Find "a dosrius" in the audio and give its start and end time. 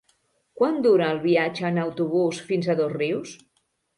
2.75-3.37